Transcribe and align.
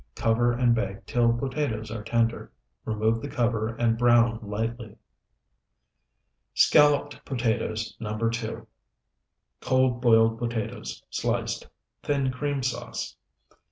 Cover 0.15 0.51
and 0.51 0.73
bake 0.73 1.05
till 1.05 1.31
potatoes 1.31 1.91
are 1.91 2.01
tender. 2.03 2.51
Remove 2.85 3.21
the 3.21 3.29
cover 3.29 3.75
and 3.75 3.99
brown 3.99 4.39
lightly. 4.41 4.97
SCALLOPED 6.55 7.23
POTATOES 7.23 7.97
NO. 7.99 8.29
2 8.29 8.65
Cold, 9.59 10.01
boiled 10.01 10.39
potatoes, 10.39 11.03
sliced. 11.11 11.67
Thin 12.01 12.31
cream 12.31 12.63
sauce. 12.63 13.15